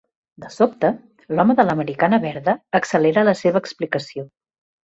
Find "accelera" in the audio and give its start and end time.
2.81-3.29